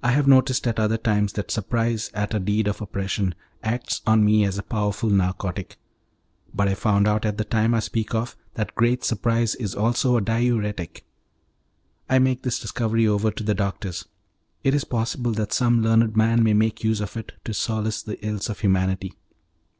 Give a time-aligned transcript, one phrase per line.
[0.00, 3.34] I have noticed at other times that surprise at a deed of oppression
[3.64, 5.76] acts on me as a powerful narcotic,
[6.54, 10.16] but I found out at the time I speak of that great surprise is also
[10.16, 11.04] a diuretic.
[12.08, 14.06] I make this discovery over to the doctors,
[14.62, 18.24] it is possible that some learned man may make use of it to solace the
[18.24, 19.14] ills of humanity.